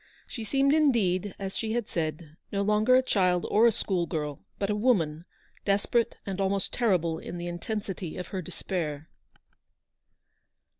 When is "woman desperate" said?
4.75-6.17